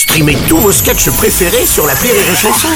Streamez 0.00 0.38
tous 0.48 0.56
vos 0.56 0.72
sketchs 0.72 1.10
préférés 1.10 1.66
sur 1.66 1.86
la 1.86 1.92
Rire 1.92 2.14
et 2.14 2.34
Chanson. 2.34 2.68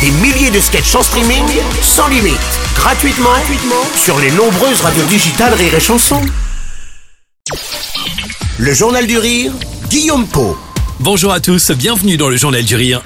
Des 0.00 0.10
milliers 0.10 0.50
de 0.50 0.58
sketchs 0.58 0.94
en 0.94 1.02
streaming, 1.02 1.44
sans 1.82 2.08
limite, 2.08 2.38
gratuitement, 2.74 3.28
gratuitement 3.28 3.84
sur 3.94 4.18
les 4.18 4.30
nombreuses 4.30 4.80
radios 4.80 5.04
digitales 5.04 5.52
Rire 5.52 5.74
et 5.74 5.80
Chanson. 5.80 6.22
Le 8.58 8.72
Journal 8.72 9.06
du 9.06 9.18
Rire, 9.18 9.52
Guillaume 9.90 10.26
Po. 10.26 10.56
Bonjour 10.98 11.30
à 11.34 11.40
tous, 11.40 11.72
bienvenue 11.72 12.16
dans 12.16 12.30
le 12.30 12.38
Journal 12.38 12.64
du 12.64 12.74
Rire. 12.74 13.02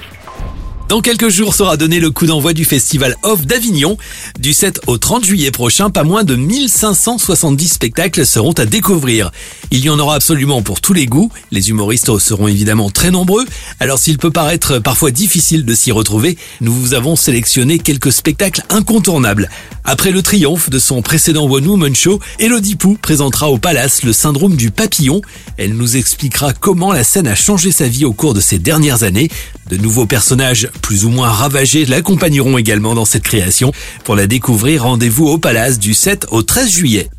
Dans 0.87 1.01
quelques 1.01 1.27
jours 1.27 1.53
sera 1.53 1.75
donné 1.75 1.99
le 1.99 2.11
coup 2.11 2.27
d'envoi 2.27 2.53
du 2.53 2.63
festival 2.63 3.17
Off 3.23 3.45
d'Avignon. 3.45 3.97
Du 4.39 4.53
7 4.53 4.79
au 4.87 4.97
30 4.97 5.25
juillet 5.25 5.51
prochain, 5.51 5.89
pas 5.89 6.05
moins 6.05 6.23
de 6.23 6.35
1570 6.35 7.67
spectacles 7.67 8.25
seront 8.25 8.53
à 8.53 8.65
découvrir. 8.65 9.31
Il 9.69 9.83
y 9.83 9.89
en 9.89 9.99
aura 9.99 10.15
absolument 10.15 10.61
pour 10.61 10.79
tous 10.79 10.93
les 10.93 11.05
goûts. 11.05 11.29
Les 11.51 11.69
humoristes 11.71 12.17
seront 12.19 12.47
évidemment 12.47 12.89
très 12.89 13.11
nombreux. 13.11 13.45
Alors 13.81 13.99
s'il 13.99 14.17
peut 14.17 14.31
paraître 14.31 14.79
parfois 14.79 15.11
difficile 15.11 15.65
de 15.65 15.75
s'y 15.75 15.91
retrouver, 15.91 16.37
nous 16.61 16.71
vous 16.71 16.93
avons 16.93 17.17
sélectionné 17.17 17.79
quelques 17.79 18.13
spectacles 18.13 18.63
incontournables. 18.69 19.49
Après 19.83 20.11
le 20.11 20.21
triomphe 20.21 20.69
de 20.69 20.79
son 20.79 21.01
précédent 21.01 21.49
One 21.49 21.67
Woman 21.67 21.95
Show, 21.95 22.21
Elodie 22.39 22.75
Pou 22.77 22.97
présentera 23.01 23.49
au 23.49 23.57
Palace 23.57 24.03
le 24.03 24.13
syndrome 24.13 24.55
du 24.55 24.71
papillon. 24.71 25.21
Elle 25.57 25.73
nous 25.73 25.97
expliquera 25.97 26.53
comment 26.53 26.93
la 26.93 27.03
scène 27.03 27.27
a 27.27 27.35
changé 27.35 27.73
sa 27.73 27.89
vie 27.89 28.05
au 28.05 28.13
cours 28.13 28.33
de 28.33 28.41
ces 28.41 28.59
dernières 28.59 29.03
années. 29.03 29.29
De 29.69 29.75
nouveaux 29.75 30.05
personnages 30.05 30.69
plus 30.77 31.05
ou 31.05 31.09
moins 31.09 31.29
ravagés 31.29 31.85
l'accompagneront 31.85 32.57
également 32.57 32.95
dans 32.95 33.05
cette 33.05 33.23
création. 33.23 33.71
Pour 34.03 34.15
la 34.15 34.27
découvrir, 34.27 34.83
rendez-vous 34.83 35.27
au 35.27 35.37
Palace 35.37 35.79
du 35.79 35.93
7 35.93 36.27
au 36.31 36.43
13 36.43 36.71
juillet. 36.71 37.09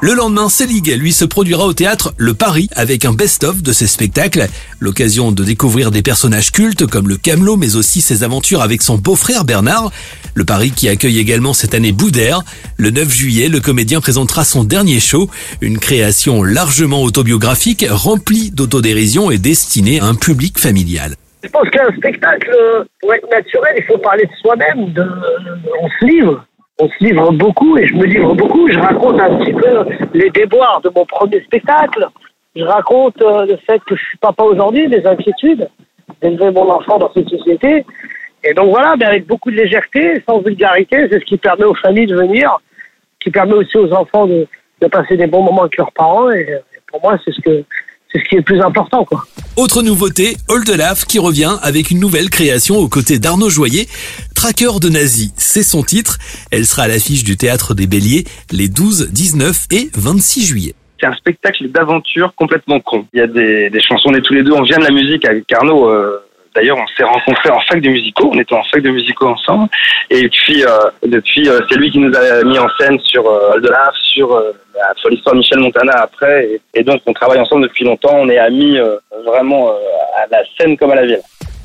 Le 0.00 0.14
lendemain, 0.14 0.48
Selig, 0.48 0.94
lui, 0.96 1.12
se 1.12 1.24
produira 1.24 1.66
au 1.66 1.72
théâtre 1.72 2.14
Le 2.18 2.32
Paris 2.32 2.68
avec 2.76 3.04
un 3.04 3.12
best-of 3.12 3.64
de 3.64 3.72
ses 3.72 3.88
spectacles. 3.88 4.48
L'occasion 4.78 5.32
de 5.32 5.42
découvrir 5.42 5.90
des 5.90 6.02
personnages 6.02 6.52
cultes 6.52 6.86
comme 6.86 7.08
le 7.08 7.16
Camelot, 7.16 7.56
mais 7.56 7.74
aussi 7.74 8.00
ses 8.00 8.22
aventures 8.22 8.62
avec 8.62 8.80
son 8.80 8.96
beau-frère 8.96 9.44
Bernard. 9.44 9.90
Le 10.34 10.44
Paris 10.44 10.70
qui 10.70 10.88
accueille 10.88 11.18
également 11.18 11.52
cette 11.52 11.74
année 11.74 11.90
Boudère. 11.90 12.44
Le 12.76 12.90
9 12.90 13.12
juillet, 13.12 13.48
le 13.48 13.58
comédien 13.58 14.00
présentera 14.00 14.44
son 14.44 14.62
dernier 14.62 15.00
show, 15.00 15.28
une 15.60 15.80
création 15.80 16.44
largement 16.44 17.02
autobiographique, 17.02 17.84
remplie 17.90 18.52
d'autodérision 18.52 19.32
et 19.32 19.38
destinée 19.38 19.98
à 19.98 20.04
un 20.04 20.14
public 20.14 20.60
familial. 20.60 21.16
Je 21.42 21.48
pense 21.48 21.70
qu'un 21.70 21.90
spectacle, 21.96 22.50
euh, 22.52 22.84
pour 23.00 23.14
être 23.14 23.30
naturel, 23.30 23.74
il 23.76 23.84
faut 23.84 23.98
parler 23.98 24.24
de 24.24 24.34
soi-même. 24.40 24.92
De, 24.92 25.06
on 25.80 25.88
se 25.88 26.04
livre. 26.04 26.44
On 26.80 26.88
se 26.88 27.04
livre 27.04 27.32
beaucoup 27.32 27.76
et 27.76 27.86
je 27.86 27.94
me 27.94 28.04
livre 28.04 28.34
beaucoup. 28.34 28.70
Je 28.70 28.78
raconte 28.78 29.20
un 29.20 29.36
petit 29.38 29.52
peu 29.52 29.84
les 30.14 30.30
déboires 30.30 30.80
de 30.80 30.90
mon 30.94 31.04
premier 31.04 31.40
spectacle. 31.42 32.06
Je 32.54 32.64
raconte 32.64 33.20
euh, 33.22 33.46
le 33.46 33.56
fait 33.58 33.80
que 33.84 33.96
je 33.96 34.04
suis 34.04 34.18
papa 34.18 34.42
aujourd'hui, 34.42 34.88
mes 34.88 35.04
inquiétudes 35.06 35.68
d'élever 36.22 36.50
mon 36.50 36.70
enfant 36.70 36.98
dans 36.98 37.12
cette 37.12 37.28
société. 37.28 37.84
Et 38.42 38.54
donc 38.54 38.70
voilà, 38.70 38.96
mais 38.96 39.04
avec 39.04 39.26
beaucoup 39.26 39.50
de 39.50 39.56
légèreté, 39.56 40.22
sans 40.28 40.40
vulgarité, 40.40 41.06
c'est 41.10 41.20
ce 41.20 41.24
qui 41.24 41.36
permet 41.36 41.64
aux 41.64 41.74
familles 41.74 42.06
de 42.06 42.16
venir, 42.16 42.58
qui 43.20 43.30
permet 43.30 43.54
aussi 43.54 43.76
aux 43.76 43.92
enfants 43.92 44.26
de, 44.26 44.46
de 44.80 44.86
passer 44.86 45.16
des 45.16 45.26
bons 45.26 45.42
moments 45.42 45.62
avec 45.62 45.76
leurs 45.76 45.92
parents. 45.92 46.30
Et, 46.30 46.40
et 46.40 46.80
pour 46.86 47.00
moi, 47.02 47.16
c'est 47.24 47.32
ce 47.32 47.40
que 47.40 47.64
c'est 48.10 48.20
ce 48.20 48.24
qui 48.24 48.36
est 48.36 48.38
le 48.38 48.44
plus 48.44 48.60
important, 48.60 49.04
quoi. 49.04 49.22
Autre 49.58 49.82
nouveauté, 49.82 50.36
Oldelaf 50.46 51.04
qui 51.04 51.18
revient 51.18 51.56
avec 51.64 51.90
une 51.90 51.98
nouvelle 51.98 52.30
création 52.30 52.76
aux 52.76 52.88
côtés 52.88 53.18
d'Arnaud 53.18 53.50
Joyer. 53.50 53.88
Tracker 54.32 54.78
de 54.80 54.88
nazi, 54.88 55.32
c'est 55.36 55.64
son 55.64 55.82
titre. 55.82 56.18
Elle 56.52 56.64
sera 56.64 56.82
à 56.84 56.86
l'affiche 56.86 57.24
du 57.24 57.36
Théâtre 57.36 57.74
des 57.74 57.88
Béliers 57.88 58.22
les 58.52 58.68
12, 58.68 59.10
19 59.10 59.66
et 59.72 59.90
26 59.96 60.46
juillet. 60.46 60.74
C'est 61.00 61.08
un 61.08 61.14
spectacle 61.14 61.72
d'aventure 61.72 62.34
complètement 62.36 62.78
con. 62.78 63.08
Il 63.12 63.18
y 63.18 63.20
a 63.20 63.26
des, 63.26 63.68
des 63.68 63.80
chansons, 63.80 64.10
on 64.14 64.20
tous 64.20 64.32
les 64.32 64.44
deux, 64.44 64.52
on 64.52 64.62
vient 64.62 64.78
de 64.78 64.84
la 64.84 64.92
musique 64.92 65.24
avec 65.24 65.52
Arnaud. 65.52 65.88
Euh, 65.88 66.20
D'ailleurs, 66.58 66.78
on 66.78 66.86
s'est 66.96 67.04
rencontrés 67.04 67.50
en 67.50 67.60
fac 67.60 67.80
de 67.80 67.88
musicaux, 67.88 68.30
on 68.32 68.38
était 68.40 68.54
en 68.56 68.64
fac 68.64 68.82
de 68.82 68.90
musicaux 68.90 69.28
ensemble. 69.28 69.68
Et 70.10 70.28
puis, 70.28 70.64
euh, 70.64 70.68
depuis, 71.06 71.48
euh, 71.48 71.60
c'est 71.70 71.78
lui 71.78 71.88
qui 71.88 72.00
nous 72.00 72.12
a 72.16 72.42
mis 72.42 72.58
en 72.58 72.66
scène 72.80 72.98
sur 72.98 73.30
euh, 73.30 73.60
sur 74.02 74.34
euh, 74.34 74.50
la 74.74 74.92
folle 75.00 75.14
histoire 75.14 75.36
de 75.36 75.38
Michel 75.38 75.60
Montana 75.60 75.92
après. 76.02 76.46
Et, 76.46 76.60
et, 76.80 76.82
donc, 76.82 77.00
on 77.06 77.12
travaille 77.12 77.38
ensemble 77.38 77.62
depuis 77.62 77.84
longtemps. 77.84 78.10
On 78.12 78.28
est 78.28 78.38
amis 78.38 78.76
vraiment 79.24 79.70
à 79.70 80.26
la 80.32 80.42
scène 80.58 80.76
comme 80.76 80.90
à 80.90 80.96
la 80.96 81.06
ville. 81.06 81.20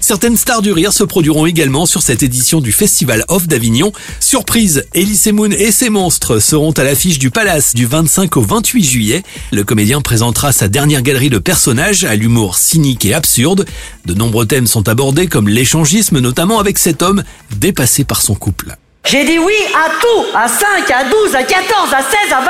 Certaines 0.05 0.35
stars 0.35 0.61
du 0.61 0.73
rire 0.73 0.91
se 0.91 1.05
produiront 1.05 1.45
également 1.45 1.85
sur 1.85 2.01
cette 2.01 2.23
édition 2.23 2.59
du 2.59 2.73
Festival 2.73 3.23
Off 3.29 3.47
d'Avignon. 3.47 3.93
Surprise, 4.19 4.85
Elise 4.93 5.31
Moon 5.31 5.49
et 5.49 5.71
ses 5.71 5.89
monstres 5.89 6.39
seront 6.39 6.73
à 6.73 6.83
l'affiche 6.83 7.19
du 7.19 7.29
Palace 7.31 7.73
du 7.73 7.85
25 7.85 8.35
au 8.35 8.41
28 8.41 8.83
juillet. 8.83 9.23
Le 9.53 9.63
comédien 9.63 10.01
présentera 10.01 10.51
sa 10.51 10.67
dernière 10.67 11.03
galerie 11.03 11.29
de 11.29 11.37
personnages 11.37 12.03
à 12.03 12.15
l'humour 12.15 12.57
cynique 12.57 13.05
et 13.05 13.13
absurde. 13.13 13.65
De 14.03 14.13
nombreux 14.13 14.45
thèmes 14.45 14.67
sont 14.67 14.89
abordés 14.89 15.27
comme 15.27 15.47
l'échangisme, 15.47 16.19
notamment 16.19 16.59
avec 16.59 16.79
cet 16.79 17.01
homme 17.01 17.23
dépassé 17.55 18.03
par 18.03 18.21
son 18.21 18.35
couple. 18.35 18.75
J'ai 19.05 19.23
dit 19.23 19.39
oui 19.39 19.55
à 19.73 19.89
tout, 20.01 20.25
à 20.35 20.49
5, 20.49 20.91
à 20.91 21.05
12, 21.05 21.33
à 21.33 21.43
14, 21.43 21.93
à 21.93 22.01
16, 22.01 22.33
à 22.33 22.41
24. 22.41 22.49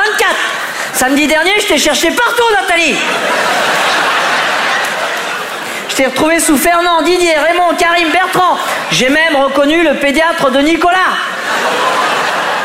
Samedi 0.95 1.27
dernier, 1.27 1.51
je 1.61 1.67
t'ai 1.67 1.77
cherché 1.77 2.07
partout, 2.07 2.49
Nathalie. 2.59 2.95
Je 5.93 5.97
t'ai 5.97 6.07
retrouvé 6.07 6.39
sous 6.39 6.57
Fernand, 6.57 7.03
Didier, 7.03 7.35
Raymond, 7.37 7.75
Karim, 7.77 8.09
Bertrand. 8.09 8.57
J'ai 8.89 9.09
même 9.09 9.35
reconnu 9.35 9.83
le 9.83 9.93
pédiatre 9.99 10.49
de 10.49 10.57
Nicolas. 10.57 10.97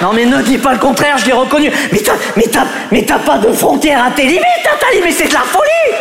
Non 0.01 0.15
mais 0.15 0.25
ne 0.25 0.41
dis 0.41 0.57
pas 0.57 0.73
le 0.73 0.79
contraire, 0.79 1.19
je 1.19 1.27
l'ai 1.27 1.35
reconnu. 1.35 1.71
Mais 1.93 1.99
t'as, 1.99 2.15
mais 2.37 2.47
t'as, 2.51 2.65
mais 2.91 3.03
t'as 3.03 3.19
pas 3.19 3.37
de 3.37 3.53
frontières 3.53 4.03
à 4.03 4.13
tes 4.13 4.23
limites, 4.23 4.65
Nathalie, 4.65 5.03
mais 5.05 5.13
c'est 5.13 5.29
de 5.29 5.35
la 5.35 5.41
folie 5.41 5.99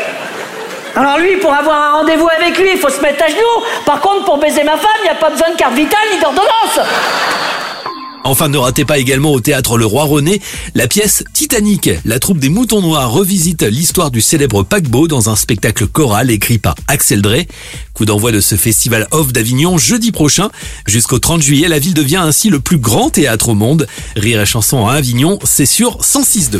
Alors 0.95 1.17
lui, 1.17 1.35
pour 1.35 1.53
avoir 1.53 1.75
un 1.75 1.91
rendez-vous 1.97 2.29
avec 2.29 2.57
lui, 2.57 2.69
il 2.71 2.79
faut 2.79 2.87
se 2.87 3.01
mettre 3.01 3.25
à 3.25 3.27
genoux. 3.27 3.65
Par 3.85 3.99
contre, 3.99 4.23
pour 4.23 4.37
baiser 4.37 4.63
ma 4.63 4.77
femme, 4.77 4.89
il 5.01 5.03
n'y 5.03 5.09
a 5.09 5.15
pas 5.15 5.29
besoin 5.29 5.49
de 5.49 5.57
carte 5.57 5.73
vitale 5.73 6.07
ni 6.13 6.19
d'ordonnance. 6.19 6.79
Enfin, 8.23 8.49
ne 8.49 8.57
ratez 8.57 8.83
pas 8.83 8.97
également 8.97 9.31
au 9.31 9.39
théâtre 9.39 9.77
Le 9.77 9.85
Roi 9.85 10.03
René 10.03 10.41
la 10.75 10.87
pièce 10.87 11.23
Titanic. 11.33 11.89
La 12.05 12.19
troupe 12.19 12.39
des 12.39 12.49
Moutons 12.49 12.81
Noirs 12.81 13.11
revisite 13.11 13.63
l'histoire 13.63 14.11
du 14.11 14.21
célèbre 14.21 14.63
paquebot 14.63 15.07
dans 15.07 15.29
un 15.29 15.35
spectacle 15.35 15.87
choral 15.87 16.29
écrit 16.29 16.57
par 16.57 16.75
Axel 16.87 17.21
Drey. 17.21 17.47
Coup 17.93 18.05
d'envoi 18.05 18.31
de 18.31 18.39
ce 18.39 18.55
festival 18.55 19.07
off 19.11 19.33
d'Avignon 19.33 19.77
jeudi 19.77 20.11
prochain. 20.11 20.49
Jusqu'au 20.87 21.19
30 21.19 21.41
juillet, 21.41 21.67
la 21.67 21.79
ville 21.79 21.93
devient 21.93 22.17
ainsi 22.17 22.49
le 22.49 22.59
plus 22.59 22.77
grand 22.77 23.09
théâtre 23.09 23.49
au 23.49 23.55
monde. 23.55 23.87
Rire 24.15 24.41
et 24.41 24.45
chanson 24.45 24.87
à 24.87 24.93
Avignon, 24.93 25.39
c'est 25.43 25.65
sur 25.65 25.99
106.2. 26.01 26.59